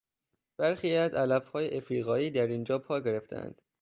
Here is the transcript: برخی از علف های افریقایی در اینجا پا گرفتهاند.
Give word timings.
برخی 0.57 0.95
از 0.95 1.13
علف 1.13 1.47
های 1.49 1.77
افریقایی 1.77 2.31
در 2.31 2.47
اینجا 2.47 2.79
پا 2.79 2.99
گرفتهاند. 2.99 3.61